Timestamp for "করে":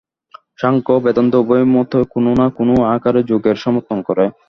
4.07-4.25